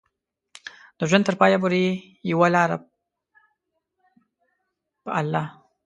د 0.97 0.99
ژوند 1.09 1.25
تر 1.27 1.35
پايه 1.41 1.57
پورې 1.61 1.77
يې 1.85 1.91
يوه 2.31 2.47
لاره 2.55 2.77
پالله. 5.05 5.43